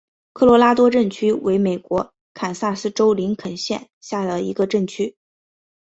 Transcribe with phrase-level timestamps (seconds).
[0.33, 5.15] 科罗拉多镇区为美国堪萨斯州林肯县辖下的镇区。